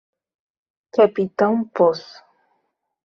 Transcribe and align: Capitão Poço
Capitão 0.91 1.63
Poço 1.63 2.23